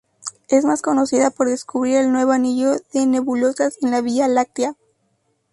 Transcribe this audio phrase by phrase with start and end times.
[0.49, 4.75] Es más conocida por descubrir el nuevo anillo de nebulosas en la Vía Láctea.